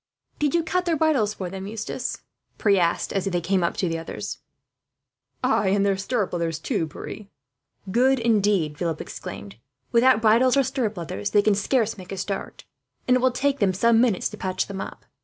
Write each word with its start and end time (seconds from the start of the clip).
"Did 0.39 0.55
you 0.55 0.63
cut 0.63 0.85
their 0.85 0.97
bridles 0.97 1.35
for 1.35 1.47
them, 1.51 1.67
Eustace?" 1.67 2.23
he 2.67 2.79
asked, 2.79 3.13
as 3.13 3.25
they 3.25 3.39
came 3.39 3.63
up 3.63 3.77
to 3.77 3.87
the 3.87 3.99
others. 3.99 4.39
"Ay, 5.43 5.67
and 5.67 5.85
their 5.85 5.95
stirrup 5.95 6.33
leathers, 6.33 6.57
too, 6.57 6.87
Pierre." 6.87 7.27
"Good, 7.91 8.17
indeed!" 8.17 8.79
Philip 8.79 8.99
exclaimed. 8.99 9.57
"Without 9.91 10.19
bridles 10.19 10.57
or 10.57 10.63
stirrup 10.63 10.97
leathers, 10.97 11.29
they 11.29 11.43
can 11.43 11.53
scarce 11.53 11.99
make 11.99 12.11
a 12.11 12.17
start; 12.17 12.65
and 13.07 13.15
it 13.15 13.19
will 13.21 13.29
take 13.29 13.59
them 13.59 13.75
some 13.75 14.01
minutes 14.01 14.27
to 14.29 14.37
patch 14.37 14.65
them 14.65 14.81
up. 14.81 15.05